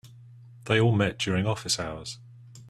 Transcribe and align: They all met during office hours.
They 0.65 0.79
all 0.79 0.93
met 0.93 1.19
during 1.19 1.45
office 1.45 1.79
hours. 1.79 2.17